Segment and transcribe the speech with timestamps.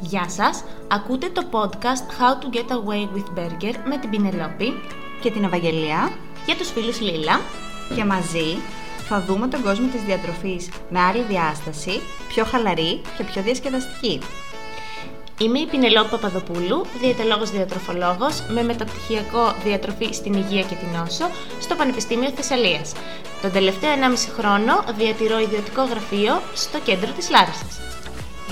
[0.00, 4.72] Γεια σας, ακούτε το podcast How to Get Away with Burger με την Πινελόπη
[5.20, 6.12] και την Ευαγγελία
[6.46, 7.40] για τους φίλους Λίλα
[7.94, 8.56] και μαζί
[9.08, 14.20] θα δούμε τον κόσμο της διατροφής με άλλη διάσταση, πιο χαλαρή και πιο διασκεδαστική.
[15.40, 21.30] Είμαι η Πινελόπη Παπαδοπούλου, διαιτολόγος διατροφολόγος με μεταπτυχιακό διατροφή στην υγεία και την όσο
[21.60, 22.92] στο Πανεπιστήμιο Θεσσαλίας.
[23.42, 27.87] Τον τελευταίο 1,5 χρόνο διατηρώ ιδιωτικό γραφείο στο κέντρο της Λάρισσας.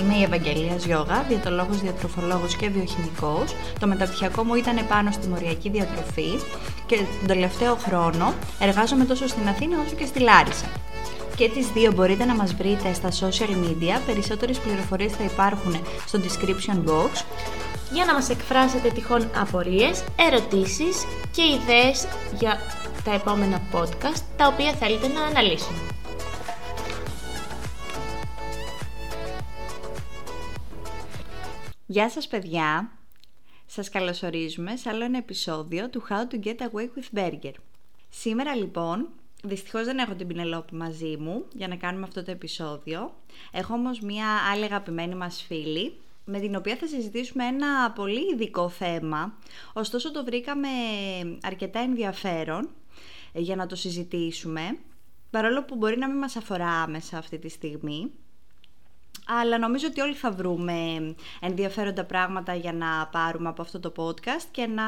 [0.01, 3.55] Είμαι η Ευαγγελία Γιώγα, διαιτολόγος, διατροφολόγος και βιοχημικός.
[3.79, 6.39] Το μεταπτυχιακό μου ήταν πάνω στη μοριακή διατροφή
[6.85, 10.65] και τον τελευταίο χρόνο εργάζομαι τόσο στην Αθήνα όσο και στη Λάρισα.
[11.35, 16.19] Και τις δύο μπορείτε να μας βρείτε στα social media, περισσότερες πληροφορίες θα υπάρχουν στο
[16.19, 17.23] description box
[17.91, 22.59] για να μας εκφράσετε τυχόν απορίες, ερωτήσεις και ιδέες για
[23.03, 25.96] τα επόμενα podcast τα οποία θέλετε να αναλύσουμε.
[31.89, 32.91] Γεια σας παιδιά!
[33.65, 37.51] Σας καλωσορίζουμε σε άλλο ένα επεισόδιο του How to Get Away with Burger.
[38.09, 39.09] Σήμερα λοιπόν,
[39.43, 43.15] δυστυχώς δεν έχω την Πινελόπη μαζί μου για να κάνουμε αυτό το επεισόδιο.
[43.51, 48.69] Έχω όμως μία άλλη αγαπημένη μας φίλη, με την οποία θα συζητήσουμε ένα πολύ ειδικό
[48.69, 49.37] θέμα,
[49.73, 50.67] ωστόσο το βρήκαμε
[51.41, 52.69] αρκετά ενδιαφέρον
[53.33, 54.77] για να το συζητήσουμε,
[55.29, 58.11] παρόλο που μπορεί να μην μας αφορά άμεσα αυτή τη στιγμή
[59.27, 60.75] αλλά νομίζω ότι όλοι θα βρούμε
[61.39, 64.83] ενδιαφέροντα πράγματα για να πάρουμε από αυτό το podcast και να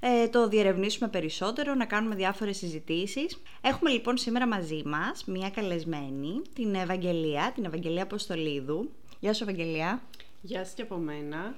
[0.00, 3.42] ε, το διερευνήσουμε περισσότερο, να κάνουμε διάφορες συζητήσεις.
[3.60, 8.90] Έχουμε λοιπόν σήμερα μαζί μας μια καλεσμένη, την Ευαγγελία, την Ευαγγελία Αποστολίδου.
[9.20, 10.02] Γεια σου Ευαγγελία.
[10.40, 11.54] Γεια σου και από μένα.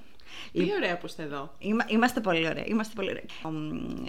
[0.51, 1.53] Τι ωραία που είστε εδώ.
[1.87, 2.65] είμαστε πολύ ωραία.
[2.67, 3.23] Είμαστε πολύ ωραία.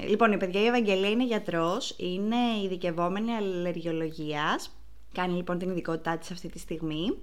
[0.09, 4.71] Λοιπόν, η παιδιά η Ευαγγελία είναι γιατρός, είναι ειδικευόμενη αλλεργιολογίας
[5.17, 7.19] κάνει λοιπόν την ειδικότητά της αυτή τη στιγμή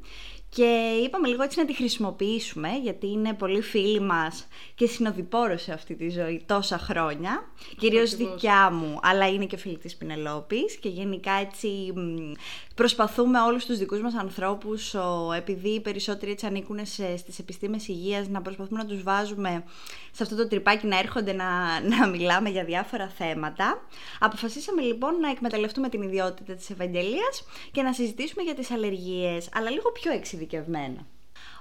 [0.56, 5.74] και είπαμε λίγο έτσι να τη χρησιμοποιήσουμε γιατί είναι πολύ φίλη μας και συνοδοιπόρος σε
[5.74, 7.52] αυτή τη ζωή τόσα χρόνια.
[7.78, 11.94] Κυρίως δικιά μου αλλά είναι και φίλη της Πινελόπης και γενικά έτσι
[12.76, 14.96] προσπαθούμε όλους τους δικούς μας ανθρώπους
[15.36, 19.64] επειδή οι περισσότεροι έτσι ανήκουν σε, στις επιστήμες υγείας να προσπαθούμε να τους βάζουμε
[20.12, 23.82] σε αυτό το τρυπάκι να έρχονται να, να μιλάμε για διάφορα θέματα.
[24.20, 29.70] Αποφασίσαμε λοιπόν να εκμεταλλευτούμε την ιδιότητα της Ευαγγελίας και να συζητήσουμε για τις αλλεργίες, αλλά
[29.70, 31.06] λίγο πιο εξειδικευμένα.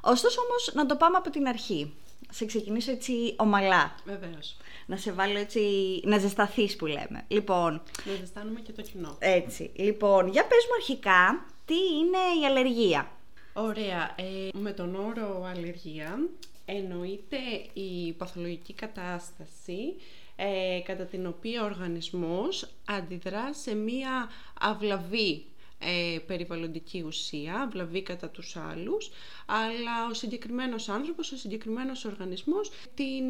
[0.01, 1.95] Ωστόσο όμως να το πάμε από την αρχή.
[2.35, 3.95] Σε ξεκινήσω έτσι ομαλά.
[4.05, 4.57] Βεβαίως.
[4.87, 5.61] Να σε βάλω έτσι,
[6.05, 7.25] να ζεσταθείς που λέμε.
[7.29, 7.83] Λοιπόν...
[8.05, 9.17] Να ζεστάνουμε και το κοινό.
[9.19, 9.71] Έτσι.
[9.75, 13.11] Λοιπόν, για πες μου αρχικά τι είναι η αλλεργία;
[13.53, 14.15] Ωραία.
[14.17, 16.29] Ε, με τον όρο αλλεργία
[16.65, 17.37] εννοείται
[17.73, 19.95] η παθολογική κατάσταση
[20.37, 25.45] ε, κατά την οποία ο οργανισμός αντιδρά σε μία αυλαβή
[25.83, 29.11] ε, περιβαλλοντική ουσία, αυλαβή κατά τους άλλους,
[29.47, 33.25] αλλά ο συγκεκριμένος άνθρωπος, ο συγκεκριμένος οργανισμός την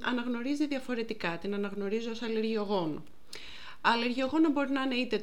[0.00, 3.02] αναγνωρίζει διαφορετικά, την αναγνωρίζει ως αλλεργιογόνο.
[3.80, 5.18] Αλλεργιογόνο μπορεί να είναι είτε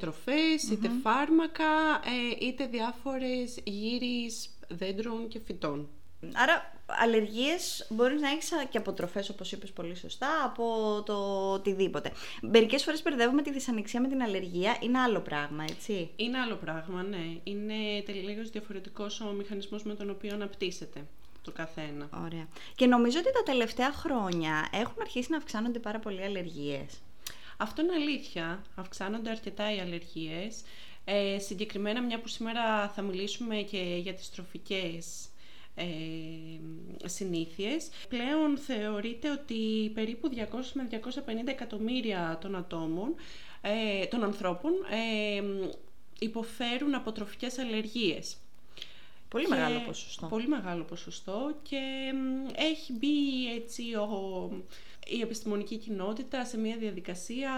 [0.71, 1.65] είτε φάρμακα,
[2.05, 5.89] ε, είτε διάφορες γύρις δέντρων και φυτών.
[6.33, 11.13] Άρα αλλεργίες μπορείς να έχεις και από τροφές όπως είπες πολύ σωστά, από το
[11.51, 12.11] οτιδήποτε.
[12.41, 16.09] Μερικές φορές μπερδεύουμε τη δυσανεξία με την αλλεργία, είναι άλλο πράγμα, έτσι.
[16.15, 17.39] Είναι άλλο πράγμα, ναι.
[17.43, 21.05] Είναι τελείως διαφορετικός ο μηχανισμός με τον οποίο αναπτύσσεται
[21.41, 22.09] το καθένα.
[22.25, 22.47] Ωραία.
[22.75, 27.01] Και νομίζω ότι τα τελευταία χρόνια έχουν αρχίσει να αυξάνονται πάρα πολλοί αλλεργίες.
[27.57, 28.63] Αυτό είναι αλήθεια.
[28.75, 30.61] Αυξάνονται αρκετά οι αλλεργίες.
[31.05, 35.29] Ε, συγκεκριμένα μια που σήμερα θα μιλήσουμε και για τις τροφικές
[35.75, 35.85] ε,
[37.07, 37.89] συνήθειες.
[38.09, 40.35] Πλέον θεωρείται ότι περίπου 200
[40.73, 43.15] με 250 εκατομμύρια των ατόμων,
[43.61, 45.43] ε, των ανθρώπων, ε,
[46.19, 48.37] υποφέρουν από τροφικές αλλεργίες.
[49.29, 50.25] Πολύ μεγάλο ποσοστό.
[50.27, 52.13] Πολύ μεγάλο ποσοστό και
[52.55, 54.49] έχει μπει έτσι ο,
[55.07, 57.51] η επιστημονική κοινότητα σε μια διαδικασία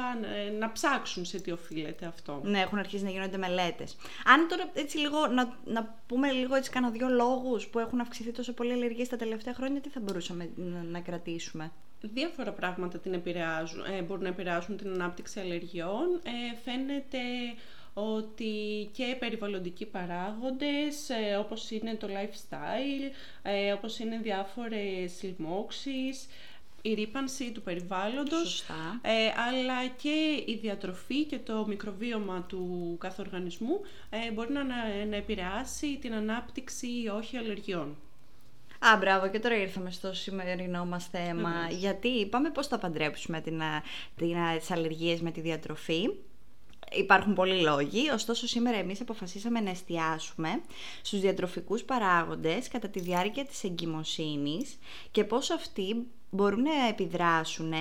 [0.60, 2.42] να ψάξουν σε τι οφείλεται αυτό.
[2.44, 3.96] Ναι, έχουν αρχίσει να γίνονται μελέτες.
[4.26, 8.32] Αν τώρα έτσι λίγο να, να πούμε λίγο έτσι κάνα δύο λόγους που έχουν αυξηθεί
[8.32, 10.50] τόσο πολύ αλλεργίες τα τελευταία χρόνια, τι θα μπορούσαμε
[10.92, 11.72] να, κρατήσουμε;
[12.02, 16.22] Διάφορα πράγματα την επηρεάζουν, ε, μπορούν να επηρεάσουν την ανάπτυξη αλλεργιών.
[16.24, 17.18] Ε, φαίνεται
[17.94, 23.12] ότι και περιβαλλοντικοί παράγοντες ε, όπως είναι το lifestyle,
[23.42, 26.28] ε, όπως είναι διάφορες λοιμώξεις,
[26.82, 28.62] η ρήπανση του περιβάλλοντος,
[29.02, 34.64] ε, αλλά και η διατροφή και το μικροβίωμα του κάθε οργανισμού ε, μπορεί να,
[35.10, 37.98] να επηρεάσει την ανάπτυξη ή όχι αλλεργιών.
[38.80, 43.62] Α, μπράβο, και τώρα ήρθαμε στο σημερινό μας θέμα, γιατί είπαμε πώς θα παντρέψουμε την,
[44.16, 46.10] την, τις αλλεργίες με τη διατροφή.
[46.92, 50.62] Υπάρχουν πολλοί λόγοι, ωστόσο σήμερα εμείς αποφασίσαμε να εστιάσουμε
[51.02, 54.78] στους διατροφικούς παράγοντες κατά τη διάρκεια της εγκυμοσύνης
[55.12, 57.74] και πώς αυτοί μπορούν να επιδράσουν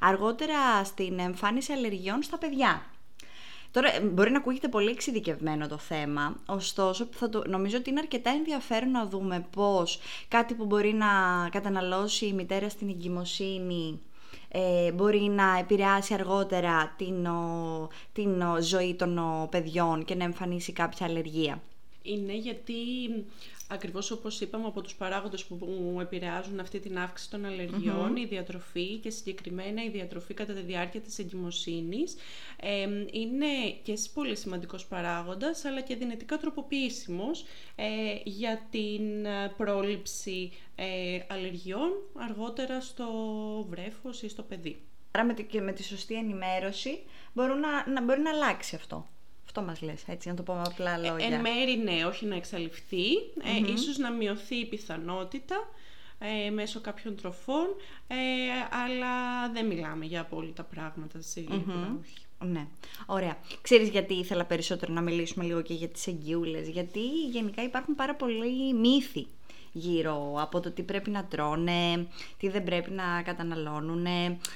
[0.00, 2.82] αργότερα στην εμφάνιση αλλεργιών στα παιδιά.
[3.72, 8.30] Τώρα, μπορεί να ακούγεται πολύ εξειδικευμένο το θέμα, ωστόσο θα το, νομίζω ότι είναι αρκετά
[8.30, 11.06] ενδιαφέρον να δούμε πώς κάτι που μπορεί να
[11.50, 14.00] καταναλώσει η μητέρα στην εγκυμοσύνη
[14.48, 17.28] ε, μπορεί να επηρεάσει αργότερα την,
[18.12, 19.20] την ζωή των
[19.50, 21.62] παιδιών και να εμφανίσει κάποια αλλεργία.
[22.02, 22.74] Είναι γιατί
[23.70, 28.24] ακριβώς όπως είπαμε από τους παράγοντες που μου επηρεάζουν αυτή την αύξηση των αλλεργιων η
[28.24, 32.16] διατροφή και συγκεκριμένα η διατροφή κατά τη διάρκεια της εγκυμοσύνης
[33.10, 33.46] είναι
[33.82, 37.44] και πολύ σημαντικός παράγοντας αλλά και δυνητικά τροποποιήσιμος
[37.76, 37.86] ε,
[38.24, 43.06] για την ε, πρόληψη ε, αλλεργιών αργότερα στο
[43.68, 44.82] βρέφος ή στο παιδί.
[45.10, 46.98] Άρα με τη, και με τη σωστή ενημέρωση
[47.32, 49.06] μπορεί να, να, μπορεί να αλλάξει αυτό.
[49.50, 51.26] Αυτό μας λες, έτσι, να το πω με απλά ε, λόγια.
[51.26, 53.06] εν μέρη ναι, όχι να εξαλειφθεί,
[53.66, 55.56] ε, ίσως να μειωθεί η πιθανότητα
[56.18, 57.66] ε, μέσω κάποιων τροφών,
[58.06, 58.14] ε,
[58.84, 62.50] αλλά δεν μιλάμε για απόλυτα πράγματα, σίγουρα όχι.
[62.52, 62.66] Ναι,
[63.06, 63.36] ωραία.
[63.62, 67.00] Ξέρεις γιατί ήθελα περισσότερο να μιλήσουμε λίγο και για τις εγγυούλες, γιατί
[67.30, 69.26] γενικά υπάρχουν πάρα πολλοί μύθοι
[69.72, 72.06] γύρω από το τι πρέπει να τρώνε,
[72.38, 74.06] τι δεν πρέπει να καταναλώνουν.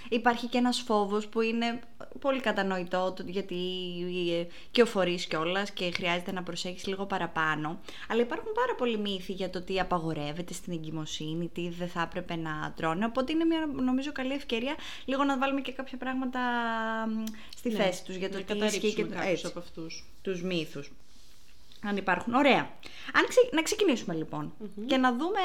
[0.09, 1.81] Υπάρχει και ένας φόβος που είναι
[2.21, 3.57] πολύ κατανοητό γιατί
[4.71, 7.81] και ο φορείς κιόλας και χρειάζεται να προσέχεις λίγο παραπάνω.
[8.09, 12.37] Αλλά υπάρχουν πάρα πολλοί μύθοι για το τι απαγορεύεται στην εγκυμοσύνη, τι δεν θα έπρεπε
[12.37, 13.05] να τρώνε.
[13.05, 14.75] Οπότε είναι μια νομίζω καλή ευκαιρία
[15.05, 16.41] λίγο να βάλουμε και κάποια πράγματα
[17.57, 20.05] στη ναι, θέση τους για το τι ισχύει και έτσι, από αυτούς.
[20.23, 20.91] τους μύθους
[21.85, 22.35] αν υπάρχουν.
[22.35, 22.71] Ωραία.
[23.13, 24.53] Αν Να ξεκινήσουμε λοιπόν
[24.87, 25.41] και να δούμε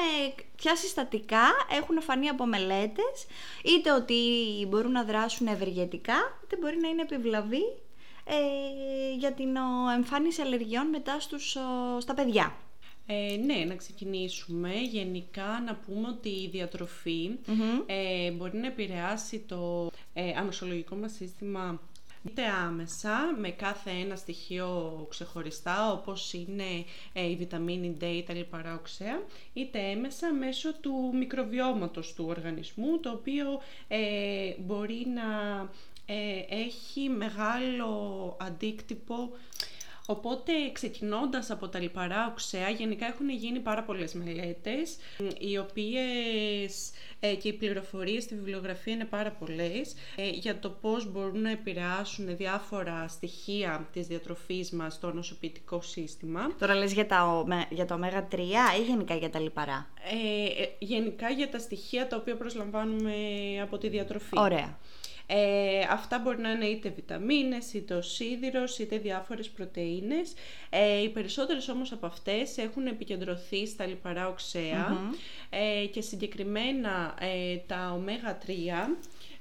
[0.56, 1.42] ποια συστατικά
[1.78, 3.26] έχουν φανεί από μελέτες
[3.64, 4.14] είτε ότι
[4.68, 7.62] μπορούν να δράσουν ευεργετικά είτε μπορεί να είναι επιβλαβή
[8.24, 9.56] ε, για την
[9.96, 11.56] εμφάνιση αλλεργιών μετά στους,
[11.98, 12.54] στα παιδιά.
[13.12, 14.72] Ε, ναι, να ξεκινήσουμε.
[14.74, 17.30] Γενικά να πούμε ότι η διατροφη
[17.86, 21.80] ε, μπορεί να επηρεάσει το ε, αμεσολογικό μας σύστημα
[22.28, 28.32] είτε άμεσα με κάθε ένα στοιχείο ξεχωριστά όπως είναι ε, η βιταμίνη D ή τα
[28.34, 29.22] λιπαρά οξέα
[29.52, 35.22] είτε έμεσα μέσω του μικροβιώματος του οργανισμού το οποίο ε, μπορεί να
[36.06, 39.30] ε, έχει μεγάλο αντίκτυπο
[40.10, 44.96] Οπότε ξεκινώντας από τα λιπαρά οξέα, γενικά έχουν γίνει πάρα πολλές μελέτες,
[45.38, 46.90] οι οποίες
[47.20, 51.50] ε, και οι πληροφορίες στη βιβλιογραφία είναι πάρα πολλές ε, για το πώς μπορούν να
[51.50, 56.54] επηρεάσουν διάφορα στοιχεία της διατροφής μας στο νοσοποιητικό σύστημα.
[56.58, 58.38] Τώρα λες για τα, για το ω3
[58.78, 59.90] ή γενικά για τα λιπαρά;
[60.58, 63.14] Ε, γενικά για τα στοιχεία τα οποία προσλαμβάνουμε
[63.62, 64.38] από τη διατροφή.
[64.38, 64.78] Ωραία.
[65.32, 70.32] Ε, αυτά μπορεί να είναι είτε βιταμίνες, είτε ο σίδηρος, είτε διάφορες πρωτεΐνες.
[70.70, 74.34] Ε, οι περισσότερες όμως από αυτές έχουν επικεντρωθεί στα λιπαρά
[75.50, 78.50] ε, και συγκεκριμένα ε, τα ω3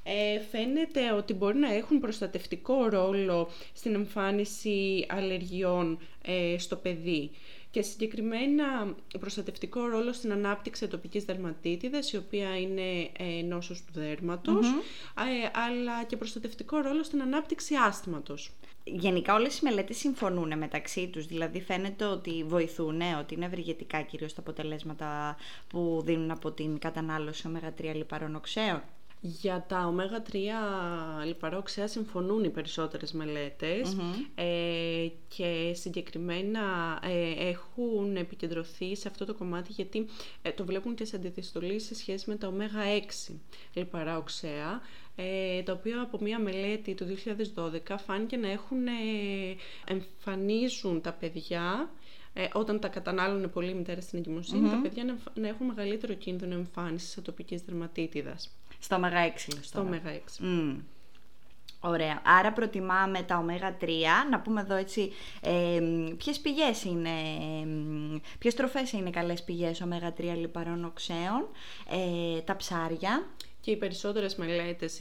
[0.03, 7.31] ε, φαίνεται ότι μπορεί να έχουν προστατευτικό ρόλο στην εμφάνιση αλλεργιών ε, στο παιδί
[7.71, 14.67] και συγκεκριμένα προστατευτικό ρόλο στην ανάπτυξη ατοπικής δερματίτιδας, η οποία είναι ε, νόσος του δερματος
[14.67, 18.51] ε, αλλά και προστατευτικό ρόλο στην ανάπτυξη άσθηματος.
[18.83, 24.33] Γενικά όλες οι μελέτες συμφωνούν μεταξύ τους, δηλαδή φαίνεται ότι βοηθούν, ότι είναι ευρυγετικά κυρίως
[24.33, 25.37] τα αποτελέσματα
[25.67, 28.81] που δίνουν από την κατανάλωση ω3 λιπαρών οξέων.
[29.21, 30.35] Για τα ω3
[31.25, 33.15] λιπαρόξια συμφωνούν οι περισσότερες
[34.35, 36.61] ε, και συγκεκριμένα
[37.03, 40.05] ε, έχουν επικεντρωθεί σε αυτό το κομμάτι γιατί
[40.41, 43.33] ε, το βλέπουν και σε αντιδιστολή σε σχέση με τα ω6
[43.73, 44.81] λιπαρόξια
[45.15, 47.05] ε, τα οποία από μία μελέτη του
[47.89, 48.77] 2012 φάνηκε να έχουν
[49.85, 51.89] εμφανίζουν τα παιδιά
[52.53, 57.61] όταν τα κατανάλωνε πολύ μητέρα στην εγκυμοσυνη τα παιδιά να, έχουν μεγαλύτερο κίνδυνο εμφάνισης ατοπικής
[57.61, 58.49] δερματίτιδας.
[58.79, 59.57] Στο ωμέγα 6.
[59.61, 60.43] Στο ωμέγα 6.
[60.43, 60.75] Mm.
[61.81, 62.21] Ωραία.
[62.25, 63.89] Άρα προτιμάμε τα ω3.
[64.29, 65.81] Να πούμε εδώ έτσι ε,
[66.17, 67.67] ποιες πηγές είναι, ε,
[68.39, 71.47] ποιες τροφές είναι καλές πηγές ω3 λιπαρών οξέων.
[71.89, 73.27] Ε, τα ψάρια.
[73.69, 74.99] Και οι περισσότερες μελέτες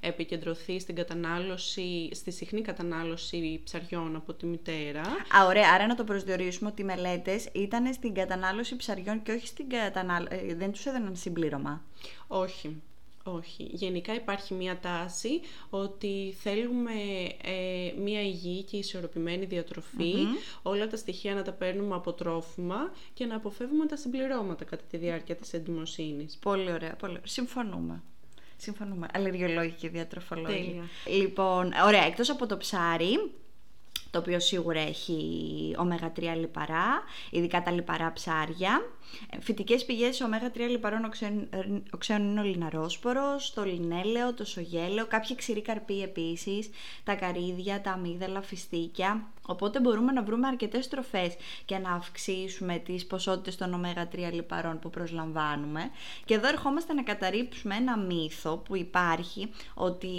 [0.00, 5.00] επικεντρωθεί στην κατανάλωση, στη συχνή κατανάλωση ψαριών από τη μητέρα.
[5.00, 5.72] Α, ωραία.
[5.74, 10.36] Άρα να το προσδιορίσουμε ότι οι μελέτες ήταν στην κατανάλωση ψαριών και όχι στην κατανάλωση...
[10.48, 11.82] Ε, δεν τους έδωναν συμπλήρωμα.
[12.26, 12.82] Όχι.
[13.26, 13.68] Όχι.
[13.70, 15.40] Γενικά υπάρχει μία τάση
[15.70, 16.92] ότι θέλουμε
[17.42, 19.48] ε, μία υγιή και ισορροπημένη
[20.62, 24.96] όλα τα στοιχεία να τα παίρνουμε από τρόφιμα και να αποφεύγουμε τα συμπληρώματα κατά τη
[24.96, 26.36] διάρκεια της εντυμοσύνης.
[26.36, 26.96] Πολύ ωραία.
[26.96, 27.18] Πολύ...
[27.24, 28.02] Συμφωνούμε.
[28.56, 29.08] Συμφωνούμε.
[29.12, 30.54] Αλλεργιολόγοι και διατροφολόγοι.
[30.54, 31.18] Τέλεια.
[31.18, 33.30] Λοιπόν, ωραία, εκτός από το ψάρι,
[34.14, 35.18] το οποίο σίγουρα έχει
[35.78, 38.82] ω3 λιπαρά, ειδικά τα λιπαρά ψάρια.
[39.30, 41.48] Ε, φυτικές πηγές ω3 λιπαρών οξέων,
[41.94, 46.70] οξέων είναι ο λιναρόσπορος, το λινέλαιο, το σογέλαιο, κάποιοι ξηροί καρποί επίσης,
[47.04, 49.26] τα καρύδια, τα αμύγδαλα, φιστίκια.
[49.46, 54.90] Οπότε μπορούμε να βρούμε αρκετές τροφές και να αυξήσουμε τις ποσότητες των ω3 λιπαρών που
[54.90, 55.90] προσλαμβάνουμε.
[56.24, 60.12] Και εδώ ερχόμαστε να καταρρύψουμε ένα μύθο που υπάρχει ότι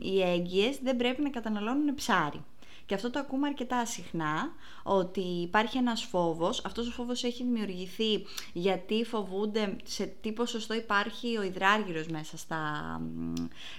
[0.00, 2.44] οι έγκυες δεν πρέπει να καταναλώνουν ψάρι.
[2.86, 6.64] Και αυτό το ακούμε αρκετά συχνά, ότι υπάρχει ένας φόβος.
[6.64, 13.00] Αυτός ο φόβος έχει δημιουργηθεί γιατί φοβούνται σε τι ποσοστό υπάρχει ο υδράργυρος μέσα στα,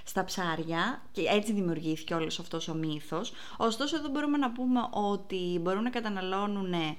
[0.03, 3.33] στα ψάρια και έτσι δημιουργήθηκε όλος αυτός ο μύθος.
[3.57, 6.97] Ωστόσο εδώ μπορούμε να πούμε ότι μπορούν να καταναλώνουν ε,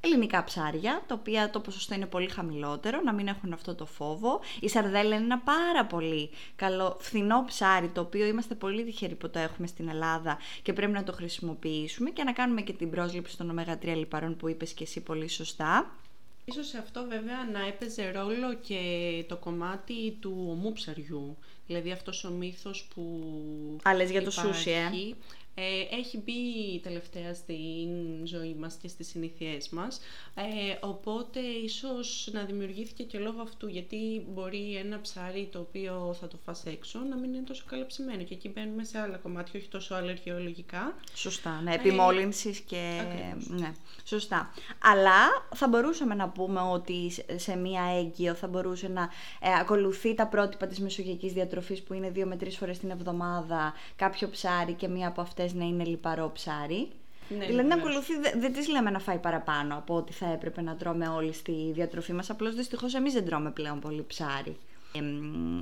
[0.00, 4.40] ελληνικά ψάρια, τα οποία το ποσοστό είναι πολύ χαμηλότερο, να μην έχουν αυτό το φόβο.
[4.60, 9.30] Η σαρδέλα είναι ένα πάρα πολύ καλό φθηνό ψάρι, το οποίο είμαστε πολύ τυχεροί που
[9.30, 13.36] το έχουμε στην Ελλάδα και πρέπει να το χρησιμοποιήσουμε και να κάνουμε και την πρόσληψη
[13.36, 15.96] των ω3 λιπαρών που είπες και εσύ πολύ σωστά.
[16.44, 18.80] Ίσως σε αυτό βέβαια να έπαιζε ρόλο και
[19.28, 21.36] το κομμάτι του ομού ψαριού.
[21.66, 23.20] Δηλαδή αυτός ο μύθος που
[23.82, 24.90] Άλλες για το σούσι, ε.
[25.60, 27.88] Ε, έχει μπει τελευταία στην
[28.24, 30.00] ζωή μας και στις συνήθειές μας,
[30.34, 36.28] ε, οπότε ίσως να δημιουργήθηκε και λόγω αυτού, γιατί μπορεί ένα ψάρι το οποίο θα
[36.28, 39.60] το φας έξω να μην είναι τόσο καλά ψημένο και εκεί μπαίνουμε σε άλλα κομμάτια,
[39.60, 40.94] όχι τόσο αλλεργιολογικά.
[41.14, 43.02] Σωστά, ναι, επιμόλυνσης και...
[43.48, 43.72] Ναι,
[44.04, 44.50] σωστά.
[44.82, 49.02] Αλλά θα μπορούσαμε να πούμε ότι σε μία έγκυο θα μπορούσε να
[49.40, 53.74] ε, ακολουθεί τα πρότυπα της μεσογειακής διατροφής που είναι δύο με τρεις φορές την εβδομάδα
[53.96, 56.88] κάποιο ψάρι και μία από αυτές να είναι λιπαρό ψάρι.
[57.38, 60.62] Ναι, δηλαδή να ακολουθεί, δεν δε της λέμε να φάει παραπάνω από ό,τι θα έπρεπε
[60.62, 64.56] να τρώμε όλοι στη διατροφή μας, απλώς δυστυχώς εμείς δεν τρώμε πλέον πολύ ψάρι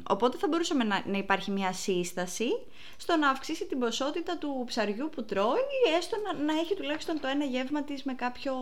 [0.09, 2.49] οπότε θα μπορούσαμε να, να υπάρχει μια σύσταση
[2.97, 7.21] στο να αυξήσει την ποσότητα του ψαριού που τρώει ή έστω να, να έχει τουλάχιστον
[7.21, 8.55] το ένα γεύμα της με κάποιο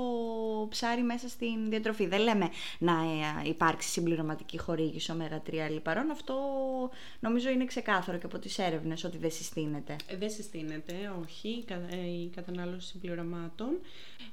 [0.68, 2.06] ψάρι μέσα στην διατροφή.
[2.06, 6.10] Δεν λέμε να ε, υπάρξει συμπληρωματική χορήγηση ω3 λιπαρών.
[6.10, 6.34] Αυτό
[7.20, 9.96] νομίζω είναι ξεκάθαρο και από τις έρευνες ότι δεν συστήνεται.
[10.06, 13.78] Ε, δεν συστήνεται, όχι, ε, η κατανάλωση συμπληρωμάτων.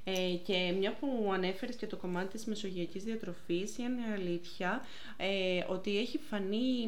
[0.03, 4.81] Ε, και μια που ανέφερες και το κομμάτι της μεσογειακής διατροφής, είναι αλήθεια
[5.17, 6.87] ε, ότι έχει φανεί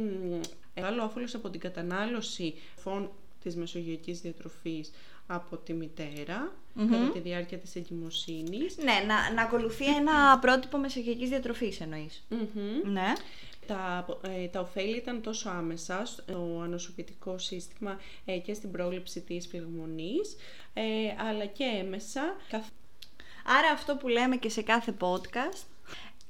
[0.75, 3.11] μεγάλο όφελος από την κατανάλωση φων
[3.43, 4.91] της μεσογειακής διατροφής
[5.27, 8.77] από τη μητέρα κατά τη διάρκεια της εγκυμοσύνης.
[8.77, 11.79] Ναι, να, να ακολουθεί ένα πρότυπο μεσογειακής διατροφής
[12.83, 13.13] Ναι.
[13.67, 19.47] Τα, ε, τα ωφέλη ήταν τόσο άμεσα στο ανοσοποιητικός σύστημα ε, και στην πρόληψη της
[19.47, 20.35] πυλμονής,
[20.73, 20.83] ε,
[21.29, 22.35] αλλά και έμεσα.
[23.45, 25.65] Άρα αυτό που λέμε και σε κάθε podcast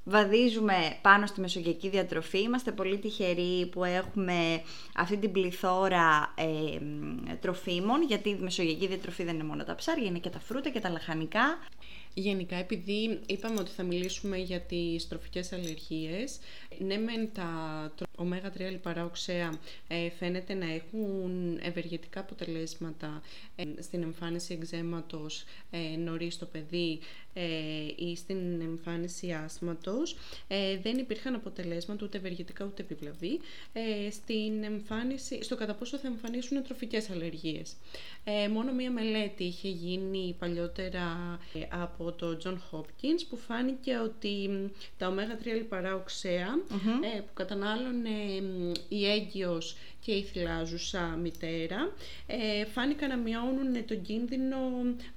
[0.03, 2.41] βαδίζουμε πάνω στη μεσογειακή διατροφή.
[2.41, 4.62] Είμαστε πολύ τυχεροί που έχουμε
[4.95, 6.77] αυτή την πληθώρα ε,
[7.36, 10.79] τροφίμων, γιατί η μεσογειακή διατροφή δεν είναι μόνο τα ψάρια, είναι και τα φρούτα και
[10.79, 11.57] τα λαχανικά.
[12.15, 16.39] Γενικά, επειδή είπαμε ότι θα μιλήσουμε για τις τροφικές αλλεργίες,
[16.79, 23.22] ναι μεν τα ω3 λιπαρά οξέα ε, φαίνεται να έχουν ευεργετικά αποτελέσματα
[23.55, 27.23] ε, στην εμφάνιση εξαίματος ε, νωρίς στο παιδί ε,
[27.96, 30.16] ή στην εμφάνιση άσματος,
[30.48, 33.40] ε, δεν υπήρχαν αποτελέσματα ούτε ευεργετικά ούτε επιβλαβή
[33.74, 37.75] ε, στην εμφάνιση, στο κατά πόσο θα εμφανίσουν τροφικές αλλεργίες.
[38.24, 44.50] Ε, μόνο μία μελέτη είχε γίνει παλιότερα ε, από το John Hopkins που φάνηκε ότι
[44.98, 46.48] τα ω3 λιπαρά οξέα
[47.16, 48.10] ε, που κατανάλωνε
[48.90, 49.75] η έγκυος
[50.06, 51.92] και η θυλάζουσα μητέρα
[52.28, 54.58] ε, φάνηκαν να μειώνουν τον κίνδυνο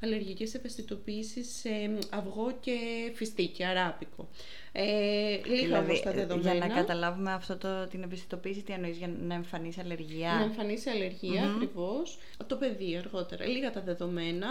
[0.00, 2.72] αλλεργικής ευαισθητοποίησης σε αυγό και
[3.14, 4.28] φιστίκι, αράπικο.
[4.72, 6.52] Ε, λίγα δηλαδή, τα δεδομένα.
[6.52, 10.90] Για να καταλάβουμε αυτό το, την ευαισθητοποίηση, τι εννοείς, για να εμφανίσει αλλεργία; Να εμφανίσει
[10.90, 11.54] αλλεργία, mm-hmm.
[11.54, 12.18] ακριβώς.
[12.46, 13.46] Το παιδί αργότερα.
[13.46, 14.48] Λίγα τα δεδομένα.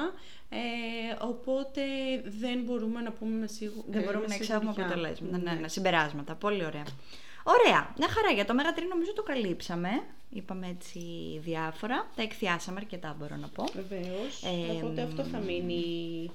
[0.50, 0.58] Ε,
[1.28, 1.82] οπότε
[2.40, 3.86] δεν μπορούμε να πούμε με σίγουρο.
[3.90, 5.38] Δεν μπορούμε να εξάγουμε αποτελέσματα.
[5.38, 6.36] Ναι, ναι, συμπεράσματα.
[6.36, 6.86] Πολύ ωραία.
[7.44, 9.90] Ωραία, μια χαρά για το Μέγα 3 νομίζω το καλύψαμε.
[10.30, 11.00] Είπαμε έτσι
[11.44, 12.08] διάφορα.
[12.16, 13.64] Τα εκθιάσαμε αρκετά μπορώ να πω.
[13.74, 14.44] Βεβαίως.
[14.44, 16.32] Ε, Οπότε αυτό θα μείνει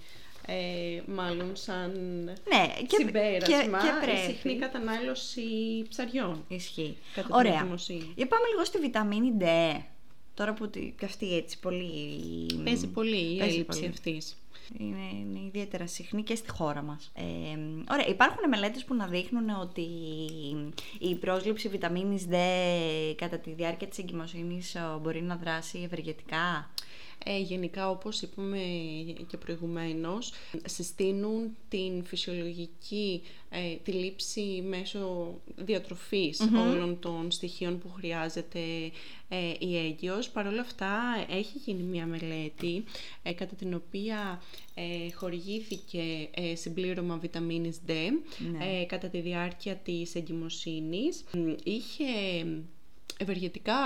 [0.47, 1.93] ε, μάλλον σαν
[2.25, 5.43] ναι, και, συμπέρασμα και, και η συχνή κατανάλωση
[5.89, 6.45] ψαριών.
[6.49, 6.97] Ισχύει.
[7.31, 7.77] Ωραία.
[8.15, 9.45] Για πάμε λίγο στη βιταμίνη D.
[10.35, 12.63] Τώρα που και αυτή έτσι πολύ...
[12.65, 14.37] Παίζει πολύ η έλλειψη αυτής.
[14.79, 17.13] Είναι, είναι ιδιαίτερα συχνή και στη χώρα μας.
[17.15, 17.23] Ε,
[17.93, 19.87] ωραία, υπάρχουν μελέτες που να δείχνουν ότι
[20.99, 22.35] η πρόσληψη βιταμίνης D
[23.17, 26.71] κατά τη διάρκεια της εγκυμοσύνης μπορεί να δράσει ευεργετικά.
[27.25, 28.59] Ε, γενικά όπως είπαμε
[29.27, 30.33] και προηγουμένως
[30.65, 35.35] συστήνουν την φυσιολογική ε, τη λήψη μέσω
[36.55, 38.61] όλων των στοιχείων που χρειάζεται
[39.29, 40.31] ε, η έγκυος.
[40.31, 42.85] Παρ' όλα αυτά έχει γίνει μια μελέτη
[43.23, 44.43] ε, κατά την οποία
[44.75, 47.93] ε, χορηγήθηκε ε, συμπλήρωμα βιταμίνης D
[48.53, 48.85] ναι.
[48.85, 51.25] κατά τη διάρκεια της εγκυμοσύνης.
[51.63, 52.05] Είχε
[53.19, 53.77] ευεργετικά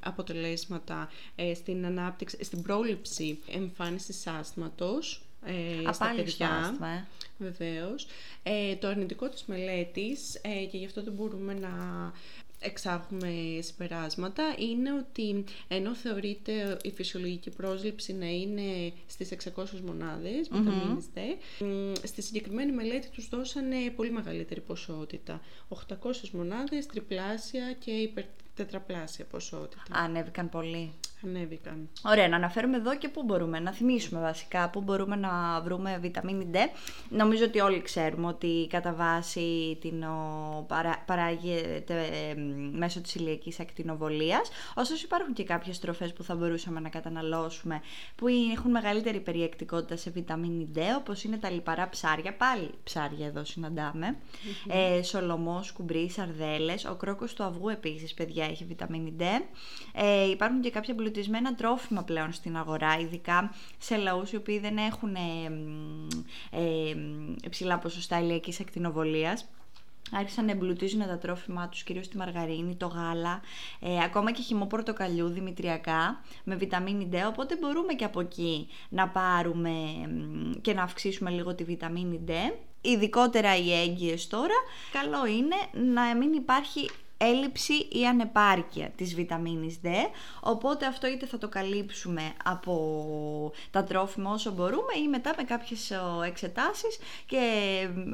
[0.00, 1.10] αποτελέσματα
[1.54, 6.50] στην ανάπτυξη, στην πρόληψη εμφάνισης άσθματος ε, στα παιδιά.
[6.50, 7.06] Άσθμα, ε.
[7.38, 8.06] Βεβαίως.
[8.42, 11.70] Ε, το αρνητικό της μελέτης, ε, και γι' αυτό δεν μπορούμε να
[12.64, 20.96] εξάγουμε συμπεράσματα είναι ότι ενώ θεωρείται η φυσιολογική πρόσληψη να είναι στις 600 μονάδες mm-hmm.
[21.14, 21.20] D,
[22.02, 25.40] στη συγκεκριμένη μελέτη τους δώσανε πολύ μεγαλύτερη ποσότητα.
[25.68, 25.74] 800
[26.32, 29.82] μονάδες, τριπλάσια και υπερ, τετραπλάσια ποσότητα.
[29.90, 30.92] Ανέβηκαν πολύ.
[31.24, 31.88] Ανέβηκαν.
[32.04, 36.50] Ωραία, να αναφέρουμε εδώ και πού μπορούμε να θυμίσουμε βασικά, πού μπορούμε να βρούμε βιταμίνη
[36.52, 36.56] D.
[37.08, 42.34] Νομίζω ότι όλοι ξέρουμε ότι κατά βάση την ο, παρά, παράγεται ε,
[42.72, 44.50] μέσω της ηλιακής ακτινοβολίας.
[44.74, 47.80] Ωστόσο υπάρχουν και κάποιες τροφές που θα μπορούσαμε να καταναλώσουμε
[48.14, 53.44] που έχουν μεγαλύτερη περιεκτικότητα σε βιταμίνη D, όπως είναι τα λιπαρά ψάρια, πάλι ψάρια εδώ
[53.44, 54.72] συναντάμε, mm-hmm.
[54.98, 59.22] ε, σολομός, σκουμπρί, σαρδέλες, ο κρόκος του αυγού επίσης, παιδιά, έχει βιταμίνη D.
[59.92, 64.76] Ε, υπάρχουν και κάποια εμπλουτισμένα τρόφιμα πλέον στην αγορά, ειδικά σε λαούς οι οποίοι δεν
[64.76, 65.20] έχουν ε,
[66.50, 66.96] ε,
[67.44, 69.48] υψηλά ποσοστά ηλιακής ακτινοβολίας
[70.12, 73.40] άρχισαν να εμπλουτίζουν τα τρόφιμά τους, κυρίως τη μαργαρίνη, το γάλα,
[73.80, 79.08] ε, ακόμα και χυμό πορτοκαλιού δημητριακά με βιταμίνη D, οπότε μπορούμε και από εκεί να
[79.08, 79.74] πάρουμε
[80.60, 82.30] και να αυξήσουμε λίγο τη βιταμίνη D.
[82.80, 84.54] Ειδικότερα οι έγκυες τώρα,
[84.92, 85.56] καλό είναι
[85.92, 86.90] να μην υπάρχει
[87.22, 89.88] έλλειψη ή ανεπάρκεια της βιταμίνης D,
[90.40, 95.92] οπότε αυτό είτε θα το καλύψουμε από τα τρόφιμα όσο μπορούμε ή μετά με κάποιες
[96.26, 97.40] εξετάσεις και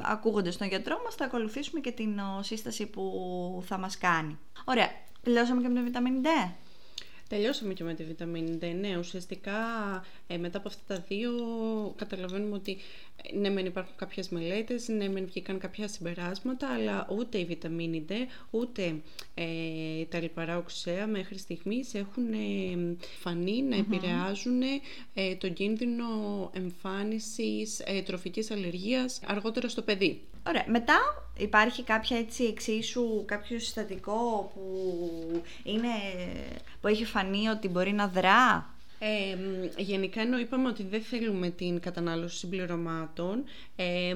[0.01, 4.37] ακούγοντας τον γιατρό μας θα ακολουθήσουμε και την σύσταση που θα μας κάνει.
[4.65, 4.89] Ωραία,
[5.23, 6.51] τελειώσαμε και με τη βιταμίνη D.
[7.29, 8.75] Τελειώσαμε και με τη βιταμίνη D.
[8.79, 9.53] Ναι, ουσιαστικά
[10.31, 11.31] ε, μετά από αυτά τα δύο
[11.95, 12.77] καταλαβαίνουμε ότι
[13.23, 18.05] ε, ναι μεν υπάρχουν κάποιες μελέτες, ναι μεν βγήκαν κάποια συμπεράσματα, αλλά ούτε η βιταμίνη
[18.09, 18.13] D,
[18.49, 18.95] ούτε
[19.33, 24.61] ε, τα λιπαρά οξέα μέχρι στιγμής έχουν ε, φανεί να επηρεάζουν
[25.13, 26.05] ε, τον κίνδυνο
[26.53, 30.21] εμφάνισης ε, τροφικής αλλεργίας αργότερα στο παιδί.
[30.47, 30.65] Ωραία.
[30.67, 30.97] Μετά
[31.37, 35.87] υπάρχει κάποια έτσι εξίσου, κάποιο συστατικό που, είναι,
[36.81, 39.35] που έχει φανεί ότι μπορεί να δρά; Ε,
[39.81, 43.43] γενικά ενώ είπαμε ότι δεν θέλουμε την κατανάλωση συμπληρωμάτων,
[43.75, 44.15] ε,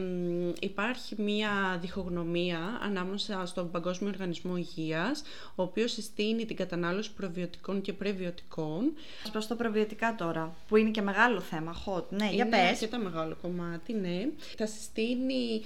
[0.60, 5.24] υπάρχει μία διχογνωμία ανάμεσα στον Παγκόσμιο Οργανισμό Υγείας,
[5.56, 8.94] ο οποίος συστήνει την κατανάλωση προβιωτικών και πρεβιωτικών.
[9.24, 12.82] Ας πω στο προβιωτικά τώρα, που είναι και μεγάλο θέμα, hot, ναι, είναι για πες.
[12.82, 14.28] Είναι τα μεγάλο κομμάτι, ναι.
[14.58, 15.62] Θα συστήνει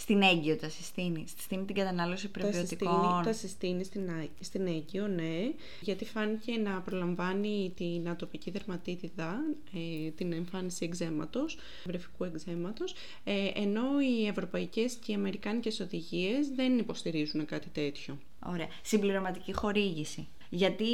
[0.00, 1.30] στην έγκυο τα συστήνεις.
[1.30, 3.22] Συστήνει την κατανάλωση πρεβιωτικών.
[3.24, 4.10] Τα συστήνει, στην,
[4.40, 5.52] στην έγκυο, ναι.
[5.80, 9.40] Γιατί φάνηκε να προλαμβάνει την ατοπική δερματίτιδα,
[9.74, 16.78] ε, την εμφάνιση εξέματος, βρεφικού εξέματος, ε, ενώ οι ευρωπαϊκές και οι αμερικάνικες οδηγίες δεν
[16.78, 18.18] υποστηρίζουν κάτι τέτοιο.
[18.46, 18.68] Ωραία.
[18.82, 20.28] Συμπληρωματική χορήγηση.
[20.52, 20.84] Γιατί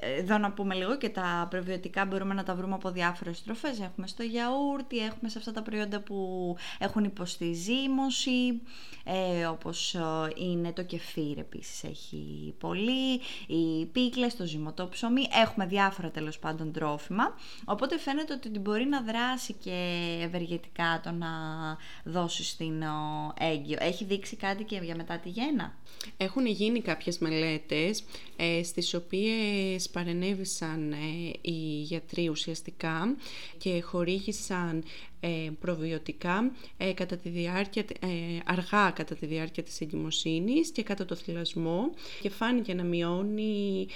[0.00, 3.80] ε, εδώ να πούμε λίγο και τα προβιωτικά μπορούμε να τα βρούμε από διάφορες τροφές.
[3.80, 8.60] Έχουμε στο γιαούρτι, έχουμε σε αυτά τα προϊόντα που έχουν υποστεί ζύμωση,
[9.04, 10.00] ε, όπως ε,
[10.36, 13.14] είναι το κεφίρ επίσης έχει πολύ,
[13.46, 17.34] οι πίκλες, το ζυμωτό ψωμί, έχουμε διάφορα τέλος πάντων τρόφιμα.
[17.64, 21.28] Οπότε φαίνεται ότι μπορεί να δράσει και ευεργετικά το να
[22.04, 22.82] δώσει στην
[23.38, 23.76] έγκυο.
[23.80, 25.74] Έχει δείξει κάτι και για μετά τη γέννα;
[26.16, 28.04] Έχουν γίνει κάποιες μελέτες
[28.36, 30.96] ε, στις οποίες παρενέβησαν ε,
[31.40, 33.16] οι γιατροί ουσιαστικά
[33.58, 34.84] και χορήγησαν
[35.20, 37.84] ε, προβιωτικά ε, κατά τη διάρκεια,
[38.44, 41.90] αργά κατά τη διάρκεια της εγκυμοσύνης και κατά το θυλασμό
[42.20, 43.86] και φάνηκε να μειώνει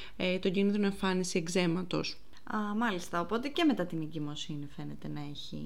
[0.41, 2.17] τον κίνδυνο εμφάνιση εξέματος.
[2.55, 5.63] Α, μάλιστα, οπότε και μετά την εγκυμοσύνη φαίνεται να έχει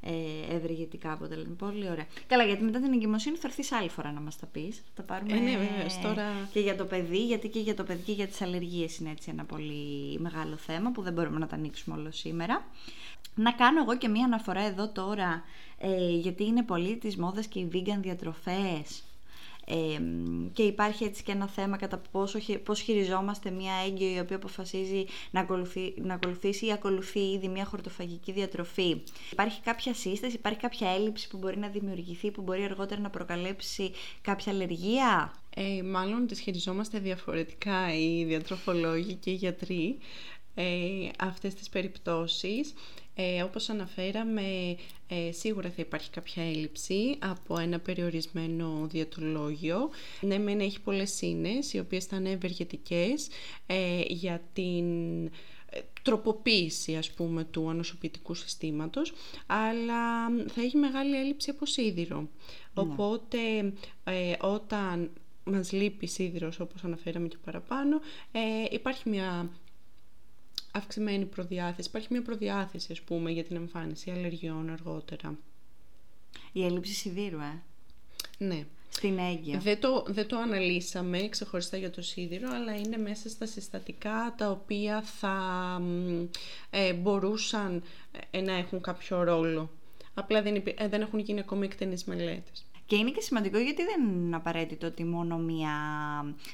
[0.00, 1.64] ε, ευεργετικά αποτελέσματα.
[1.64, 2.06] Πολύ ωραία.
[2.26, 4.82] Καλά, γιατί μετά την εγκυμοσύνη θα έρθεις άλλη φορά να μας τα πεις.
[4.94, 5.32] Θα πάρουμε.
[5.32, 6.48] Ε, ναι, βέβαια, τώρα.
[6.52, 9.30] Και για το παιδί, γιατί και για το παιδί και για τις αλλεργίες είναι έτσι
[9.30, 12.66] ένα πολύ μεγάλο θέμα που δεν μπορούμε να τα ανοίξουμε όλο σήμερα.
[13.34, 15.42] Να κάνω εγώ και μία αναφορά εδώ τώρα,
[15.78, 19.02] ε, γιατί είναι πολύ τις μόδες και οι vegan διατροφές
[20.52, 25.04] και υπάρχει έτσι και ένα θέμα κατά πόσο, πώς χειριζόμαστε μια έγκυο η οποία αποφασίζει
[25.30, 29.02] να, ακολουθεί, να ακολουθήσει ή ακολουθεί ήδη μια χορτοφαγική διατροφή.
[29.32, 33.92] Υπάρχει κάποια σύσταση, υπάρχει κάποια έλλειψη που μπορεί να δημιουργηθεί, που μπορεί αργότερα να προκαλέψει
[34.22, 39.98] κάποια αλλεργία; Ε, μάλλον τις χειριζόμαστε διαφορετικά οι διατροφολόγοι και οι γιατροί.
[40.60, 42.74] Ε, αυτές τις περιπτώσεις.
[43.14, 44.76] Ε, όπως αναφέραμε,
[45.08, 49.90] ε, σίγουρα θα υπάρχει κάποια έλλειψη από ένα περιορισμένο διατολόγιο.
[50.20, 53.28] Ναι, μεν έχει πολλές σύνες, οι οποίες θα είναι ευεργετικές
[53.66, 55.26] ε, για την
[55.70, 59.12] ε, τροποποίηση ας πούμε του ανοσοποιητικού συστήματος
[59.46, 62.20] αλλά θα έχει μεγάλη έλλειψη από σίδηρο.
[62.20, 62.28] Ναι.
[62.74, 63.38] Οπότε
[64.04, 65.10] ε, όταν
[65.44, 68.00] μας λείπει σίδηρος όπως αναφέραμε και παραπάνω
[68.32, 68.40] ε,
[68.70, 69.50] υπάρχει μια
[70.72, 75.38] αυξημένη προδιάθεση, υπάρχει μια προδιάθεση ας πούμε για την εμφάνιση αλλεργιών αργότερα.
[76.52, 77.62] Η έλλειψη σιδήρου, ε.
[78.38, 78.66] Ναι.
[78.88, 79.60] Στην έγκυο.
[79.60, 84.50] Δεν το, δεν το αναλύσαμε ξεχωριστά για το σίδηρο, αλλά είναι μέσα στα συστατικά τα
[84.50, 85.36] οποία θα
[86.70, 87.82] ε, μπορούσαν
[88.30, 89.70] ε, να έχουν κάποιο ρόλο.
[90.14, 92.64] Απλά δεν, ε, δεν έχουν γίνει ακόμη εκτενείς μελέτες.
[92.88, 95.70] Και είναι και σημαντικό γιατί δεν είναι απαραίτητο ότι μόνο μία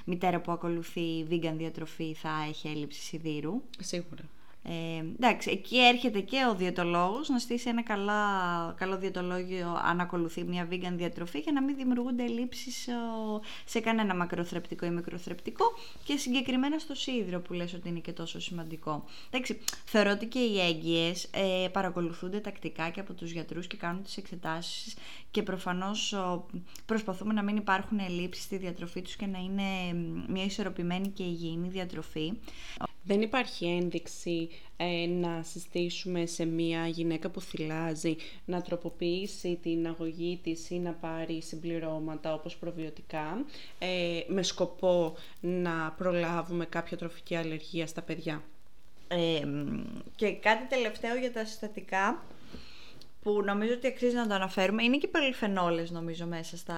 [0.04, 3.62] μητέρα που ακολουθεί vegan διατροφή θα έχει έλλειψη σιδήρου.
[3.78, 4.22] Σίγουρα.
[4.68, 10.44] Ε, εντάξει, εκεί έρχεται και ο διαιτολόγος να στήσει ένα καλά, καλό διαιτολόγιο αν ακολουθεί
[10.44, 12.88] μια vegan διατροφή για να μην δημιουργούνται ελλείψεις
[13.64, 15.64] σε κανένα μακροθρεπτικό ή μικροθρεπτικό
[16.04, 19.04] και συγκεκριμένα στο σίδηρο που λες ότι είναι και τόσο σημαντικό.
[19.30, 24.02] Εντάξει, θεωρώ ότι και οι έγκυες ε, παρακολουθούνται τακτικά και από τους γιατρούς και κάνουν
[24.02, 24.96] τις εξετάσεις
[25.30, 26.14] και προφανώς
[26.86, 29.62] προσπαθούμε να μην υπάρχουν ελλείψεις στη διατροφή τους και να είναι
[30.28, 32.32] μια ισορροπημένη και υγιεινή διατροφή.
[33.06, 40.40] Δεν υπάρχει ένδειξη ε, να συστήσουμε σε μια γυναίκα που θυλάζει να τροποποιήσει την αγωγή
[40.42, 43.44] της ή να πάρει συμπληρώματα όπως προβιωτικά
[43.78, 48.42] ε, με σκοπό να προλάβουμε κάποια τροφική αλλεργία στα παιδιά.
[49.08, 49.42] Ε,
[50.16, 52.22] και κάτι τελευταίο για τα συστατικά
[53.24, 56.76] που νομίζω ότι αξίζει να το αναφέρουμε είναι και οι πολυφενόλες νομίζω μέσα στα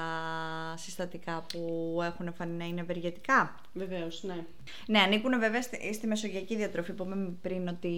[0.76, 3.60] συστατικά που έχουν φανεί να είναι ευεργετικά.
[3.72, 4.44] Βεβαίως, ναι.
[4.86, 7.96] Ναι, ανήκουν βέβαια στη, στη μεσογειακή διατροφή που είπαμε πριν ότι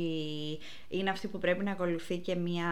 [0.88, 2.68] είναι αυτή που πρέπει να ακολουθεί και μία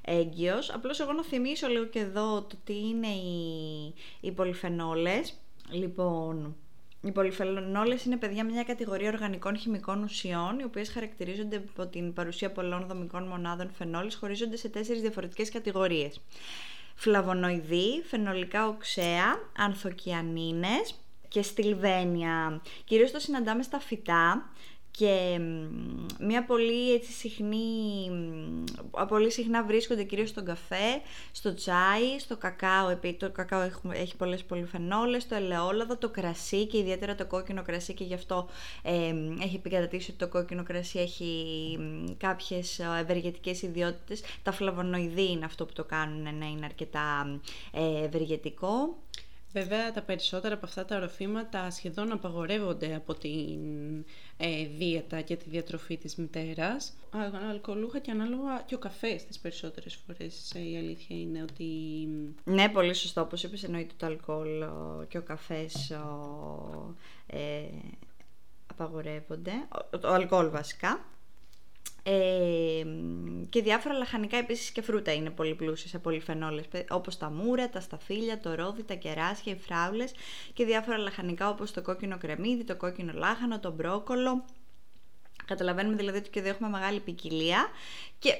[0.00, 0.70] έγκυος.
[0.74, 5.34] Απλώς εγώ να θυμίσω λίγο και εδώ το τι είναι οι, οι πολυφενόλες.
[5.70, 6.56] Λοιπόν,
[7.02, 12.50] οι πολυφενόλε είναι παιδιά μια κατηγορία οργανικών χημικών ουσιών, οι οποίες χαρακτηρίζονται από την παρουσία
[12.50, 16.20] πολλών δομικών μονάδων φενόλης, χωρίζονται σε τέσσερις διαφορετικές κατηγορίες.
[16.94, 20.94] Φλαβονοειδή, φενολικά οξέα, ανθοκιανίνες
[21.28, 22.62] και στυλβένια.
[22.84, 24.50] Κυρίως το συναντάμε στα φυτά
[24.90, 25.40] και
[26.20, 28.10] μια πολύ έτσι συχνή,
[29.08, 31.00] πολύ συχνά βρίσκονται κυρίως στον καφέ,
[31.32, 36.66] στο τσάι, στο κακάο, επειδή το κακάο έχει, έχει πολλές πολυφενόλες, το ελαιόλαδο, το κρασί
[36.66, 38.48] και ιδιαίτερα το κόκκινο κρασί και γι' αυτό
[38.82, 41.78] ε, έχει επικατατήσει ότι το κόκκινο κρασί έχει
[42.16, 44.22] κάποιες ευεργετικές ιδιότητες.
[44.42, 47.40] Τα φλαβονοειδή είναι αυτό που το κάνουν να είναι αρκετά
[47.72, 48.98] ε, ευεργετικό.
[49.52, 54.04] Βέβαια τα περισσότερα από αυτά τα οροφήματα σχεδόν απαγορεύονται από την
[54.36, 56.92] ε, δίαιτα και τη διατροφή της μητέρας.
[57.50, 61.64] Αλκοολούχα και ανάλογα και ο καφές τις περισσότερες φορές ε, η αλήθεια είναι ότι...
[62.44, 63.20] Ναι, πολύ σωστό.
[63.20, 64.64] Όπως είπες εννοείται το αλκοόλ
[65.08, 65.90] και ο καφές
[67.26, 67.62] ε,
[68.66, 69.52] απαγορεύονται.
[70.00, 71.04] Το αλκοόλ βασικά.
[72.02, 72.84] Ε,
[73.48, 77.80] και διάφορα λαχανικά επίσης και φρούτα είναι πολύ πλούσια σε πολυφενόλες όπως τα μούρα, τα
[77.80, 80.12] σταφύλια, το ρόδι, τα κεράσια, οι φράουλες
[80.52, 84.44] και διάφορα λαχανικά όπως το κόκκινο κρεμμύδι, το κόκκινο λάχανο, το μπρόκολο.
[85.44, 87.68] Καταλαβαίνουμε δηλαδή ότι και εδώ έχουμε μεγάλη ποικιλία
[88.18, 88.34] και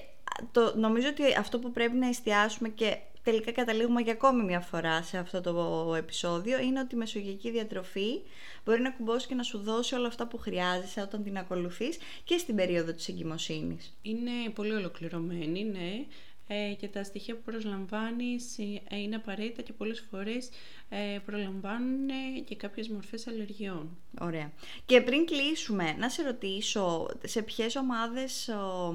[0.52, 5.02] το, νομίζω ότι αυτό που πρέπει να εστιάσουμε και τελικά καταλήγουμε για ακόμη μια φορά
[5.02, 8.20] σε αυτό το επεισόδιο είναι ότι η μεσογειακή διατροφή
[8.64, 12.38] μπορεί να κουμπώσει και να σου δώσει όλα αυτά που χρειάζεσαι όταν την ακολουθείς και
[12.38, 13.96] στην περίοδο της εγκυμοσύνης.
[14.02, 16.04] Είναι πολύ ολοκληρωμένη, ναι.
[16.52, 18.58] Ε, και τα στοιχεία που προσλαμβάνεις
[18.88, 20.48] ε, είναι απαραίτητα και πολλές φορές
[20.88, 22.08] ε, προλαμβάνουν
[22.44, 23.98] και κάποιες μορφές αλλεργιών.
[24.20, 24.52] Ωραία.
[24.86, 28.94] Και πριν κλείσουμε, να σε ρωτήσω σε ποιες ομάδες ο,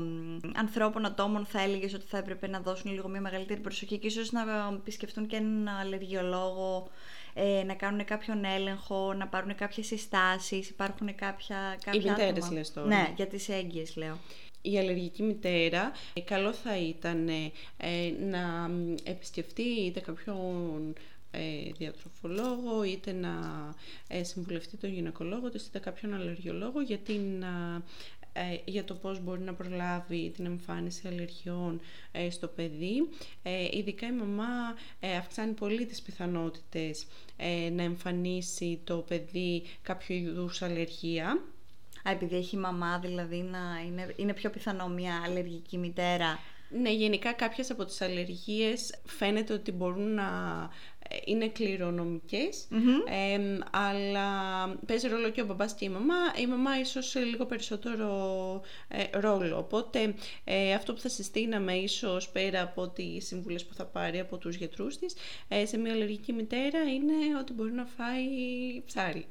[0.55, 4.31] ανθρώπων, ατόμων θα έλεγες ότι θα έπρεπε να δώσουν λίγο μια μεγαλύτερη προσοχή και ίσως
[4.31, 4.41] να
[4.73, 6.89] επισκεφτούν και έναν αλλεργιολόγο
[7.33, 12.73] ε, να κάνουν κάποιον έλεγχο, να πάρουν κάποιες συστάσεις, υπάρχουν κάποια, κάποια Οι μητέρες λες
[12.73, 12.87] τώρα.
[12.87, 14.17] Ναι, για τις έγκυες λέω
[14.71, 17.51] η αλλεργική μητέρα, ε, καλό θα ήταν ε,
[18.30, 18.71] να
[19.04, 20.93] επισκεφτεί είτε κάποιον
[21.32, 23.34] ε, διατροφολόγο, είτε να
[24.21, 27.43] συμβουλευτεί τον γυναικολόγο της, είτε κάποιον αλλεργιολόγο για, την,
[28.65, 31.82] για το πώς μπορεί να προλάβει την εμφάνιση αλλεργιών
[32.30, 33.10] στο παιδί.
[33.71, 34.47] Ειδικά η μαμά
[35.17, 37.06] αυξάνει πολύ τις πιθανότητες
[37.71, 41.54] να εμφανίσει το παιδί κάποιο είδους αλλεργία Α,
[42.11, 46.39] επειδή έχει μαμά, δηλαδή να είναι, είναι πιο πιθανό μια αλλεργική μητέρα.
[46.69, 50.29] Ναι, γενικά κάποιες από τις αλλεργίες φαίνεται ότι μπορούν να
[51.09, 51.51] ε, είναι
[53.71, 54.29] αλλά
[54.85, 56.15] παίζει ρόλο και ο μπαμπάς και η μαμά.
[56.41, 58.07] Η μαμά ίσως λίγο περισσότερο
[58.87, 59.57] ε, ρόλο.
[59.57, 60.13] Οπότε
[60.43, 64.55] ε, αυτό που θα συστήναμε ίσως πέρα από τις συμβουλές που θα πάρει από τους
[64.55, 65.15] γιατρούς της
[65.63, 68.25] σε μια αλλεργική μητέρα είναι ότι μπορεί να φάει
[68.85, 69.27] ψάρι.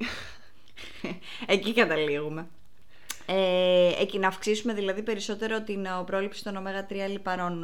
[1.47, 2.47] Εκεί καταλήγουμε.
[3.25, 7.63] Ε, εκεί να αυξήσουμε δηλαδή περισσότερο την πρόληψη των ω3 λιπαρών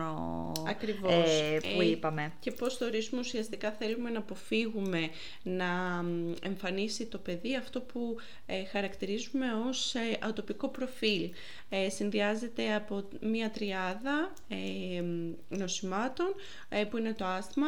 [0.67, 2.33] ε, που ε, είπαμε.
[2.39, 5.09] Και πώς το ορίσουμε ουσιαστικά θέλουμε να αποφύγουμε
[5.43, 6.01] να
[6.43, 11.29] εμφανίσει το παιδί αυτό που ε, χαρακτηρίζουμε ως ε, ατοπικό προφίλ.
[11.69, 15.03] Ε, συνδυάζεται από μία τριάδα ε,
[15.49, 16.35] νοσημάτων
[16.89, 17.67] που είναι το άσθμα,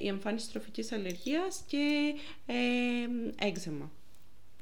[0.00, 2.14] η εμφάνιση τροφικής αλλεργίας και
[3.38, 3.90] έξεμα.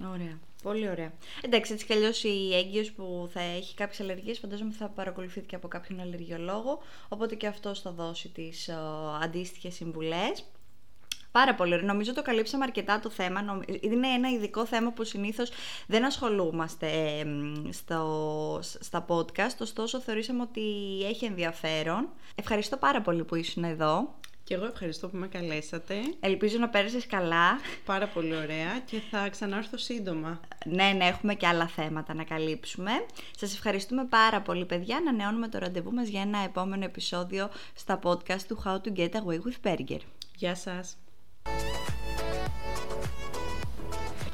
[0.05, 0.50] Ωραία.
[0.63, 1.13] Πολύ ωραία.
[1.41, 5.57] Εντάξει, έτσι κι αλλιώς η έγκυος που θα έχει κάποιες αλλεργίες φαντάζομαι θα παρακολουθείται και
[5.57, 6.83] από κάποιον αλλεργιολόγο.
[7.09, 8.71] Οπότε και αυτός θα δώσει τις
[9.23, 10.45] αντίστοιχες συμβουλές.
[11.33, 11.87] Πάρα πολύ ωραία.
[11.87, 13.63] Νομίζω το καλύψαμε αρκετά το θέμα.
[13.81, 15.51] Είναι ένα ειδικό θέμα που συνήθως
[15.87, 16.91] δεν ασχολούμαστε
[17.71, 19.57] στο, στα podcast.
[19.61, 20.63] Ωστόσο, θεωρήσαμε ότι
[21.09, 22.09] έχει ενδιαφέρον.
[22.35, 24.15] Ευχαριστώ πάρα πολύ που ήσουν εδώ.
[24.51, 25.95] Και εγώ ευχαριστώ που με καλέσατε.
[26.21, 27.59] Ελπίζω να πέρασες καλά.
[27.85, 30.41] Πάρα πολύ ωραία και θα ξανάρθω σύντομα.
[30.65, 32.91] Ναι, ναι, έχουμε και άλλα θέματα να καλύψουμε.
[33.39, 35.01] Σας ευχαριστούμε πάρα πολύ παιδιά.
[35.05, 39.11] Να νεώνουμε το ραντεβού μας για ένα επόμενο επεισόδιο στα podcast του How to Get
[39.11, 40.01] Away with Burger.
[40.37, 40.97] Γεια σας.